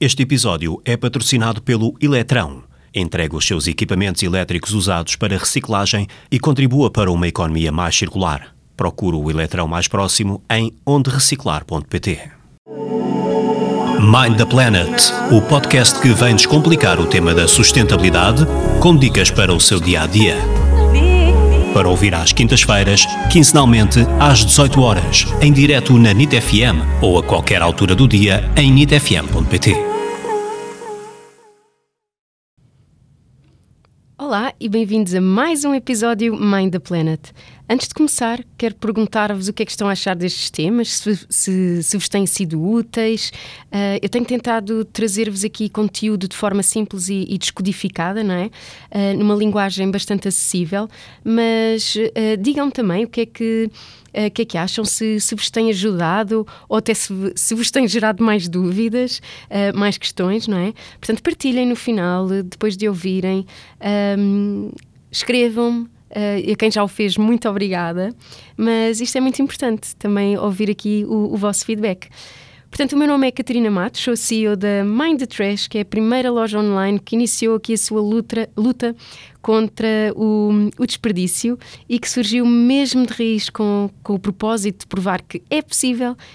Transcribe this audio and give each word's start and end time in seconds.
Este 0.00 0.22
episódio 0.22 0.80
é 0.84 0.96
patrocinado 0.96 1.60
pelo 1.60 1.92
Eletrão. 2.00 2.62
Entrega 2.94 3.34
os 3.34 3.44
seus 3.44 3.66
equipamentos 3.66 4.22
elétricos 4.22 4.72
usados 4.72 5.16
para 5.16 5.36
reciclagem 5.36 6.06
e 6.30 6.38
contribua 6.38 6.88
para 6.88 7.10
uma 7.10 7.26
economia 7.26 7.72
mais 7.72 7.96
circular. 7.96 8.54
Procure 8.76 9.16
o 9.16 9.28
Eletrão 9.28 9.66
mais 9.66 9.88
próximo 9.88 10.40
em 10.48 10.72
ondereciclar.pt. 10.86 12.30
Mind 13.98 14.36
the 14.36 14.44
Planet, 14.44 15.02
o 15.32 15.42
podcast 15.42 16.00
que 16.00 16.10
vem 16.10 16.36
descomplicar 16.36 17.00
o 17.00 17.06
tema 17.06 17.34
da 17.34 17.48
sustentabilidade 17.48 18.46
com 18.80 18.96
dicas 18.96 19.32
para 19.32 19.52
o 19.52 19.58
seu 19.58 19.80
dia 19.80 20.02
a 20.02 20.06
dia. 20.06 20.36
Para 21.74 21.88
ouvir 21.88 22.14
às 22.14 22.32
quintas-feiras, 22.32 23.04
quinzenalmente 23.32 23.98
às 24.20 24.44
18 24.44 24.80
horas, 24.80 25.26
em 25.40 25.52
direto 25.52 25.98
na 25.98 26.14
NIT 26.14 26.40
FM 26.40 27.02
ou 27.02 27.18
a 27.18 27.22
qualquer 27.24 27.60
altura 27.60 27.96
do 27.96 28.06
dia 28.06 28.48
em 28.56 28.70
nitfm.pt. 28.70 29.87
Olá 34.20 34.52
e 34.58 34.68
bem-vindos 34.68 35.14
a 35.14 35.20
mais 35.20 35.64
um 35.64 35.72
episódio 35.72 36.34
Mind 36.34 36.72
the 36.72 36.80
Planet. 36.80 37.32
Antes 37.70 37.86
de 37.86 37.92
começar, 37.92 38.42
quero 38.56 38.74
perguntar-vos 38.76 39.46
o 39.48 39.52
que 39.52 39.62
é 39.62 39.66
que 39.66 39.70
estão 39.70 39.90
a 39.90 39.92
achar 39.92 40.16
destes 40.16 40.48
temas, 40.48 40.88
se, 40.88 41.26
se, 41.28 41.82
se 41.82 41.98
vos 41.98 42.08
têm 42.08 42.24
sido 42.24 42.66
úteis. 42.66 43.30
Uh, 43.66 44.00
eu 44.00 44.08
tenho 44.08 44.24
tentado 44.24 44.86
trazer-vos 44.86 45.44
aqui 45.44 45.68
conteúdo 45.68 46.26
de 46.26 46.34
forma 46.34 46.62
simples 46.62 47.10
e, 47.10 47.26
e 47.28 47.36
descodificada, 47.36 48.24
não 48.24 48.34
é? 48.34 48.46
Uh, 48.46 49.18
numa 49.18 49.34
linguagem 49.34 49.90
bastante 49.90 50.26
acessível, 50.26 50.88
mas 51.22 51.94
uh, 51.94 52.38
digam 52.40 52.70
também 52.70 53.04
o 53.04 53.08
que 53.08 53.20
é 53.20 53.26
que 53.26 53.70
o 54.08 54.30
que 54.30 54.42
é 54.42 54.44
que 54.46 54.56
acham? 54.56 54.86
Se, 54.86 55.20
se 55.20 55.34
vos 55.34 55.50
tem 55.50 55.68
ajudado 55.68 56.46
ou 56.68 56.78
até 56.78 56.94
se, 56.94 57.12
se 57.36 57.54
vos 57.54 57.70
tem 57.70 57.86
gerado 57.86 58.24
mais 58.24 58.48
dúvidas, 58.48 59.20
mais 59.74 59.98
questões, 59.98 60.48
não 60.48 60.56
é? 60.56 60.72
Portanto, 60.98 61.22
partilhem 61.22 61.66
no 61.66 61.76
final, 61.76 62.26
depois 62.26 62.76
de 62.76 62.88
ouvirem, 62.88 63.46
um, 64.18 64.72
escrevam-me. 65.12 65.97
Uh, 66.10 66.52
a 66.52 66.56
quem 66.56 66.70
já 66.70 66.82
o 66.82 66.88
fez, 66.88 67.16
muito 67.16 67.48
obrigada. 67.48 68.14
Mas 68.56 69.00
isto 69.00 69.16
é 69.16 69.20
muito 69.20 69.40
importante 69.42 69.94
também 69.96 70.38
ouvir 70.38 70.70
aqui 70.70 71.04
o, 71.06 71.34
o 71.34 71.36
vosso 71.36 71.64
feedback. 71.64 72.08
Portanto, 72.70 72.92
o 72.92 72.98
meu 72.98 73.08
nome 73.08 73.26
é 73.26 73.32
Catarina 73.32 73.70
Matos, 73.70 74.02
sou 74.02 74.14
CEO 74.14 74.54
da 74.54 74.84
Mind 74.84 75.20
the 75.20 75.26
Trash, 75.26 75.66
que 75.66 75.78
é 75.78 75.80
a 75.80 75.84
primeira 75.84 76.30
loja 76.30 76.58
online 76.58 76.98
que 76.98 77.16
iniciou 77.16 77.56
aqui 77.56 77.72
a 77.72 77.78
sua 77.78 78.00
luta, 78.00 78.48
luta 78.56 78.94
contra 79.40 80.12
o, 80.14 80.68
o, 80.78 80.86
desperdício 80.86 81.58
e 81.88 81.98
que 81.98 82.08
surgiu 82.08 82.44
mesmo 82.44 83.06
de 83.06 83.12
raiz 83.14 83.48
com, 83.48 83.88
com 84.02 84.14
o 84.14 84.18
propósito 84.18 84.80
de 84.80 84.86
provar 84.86 85.22
que 85.22 85.42
é 85.48 85.62
possível 85.62 86.14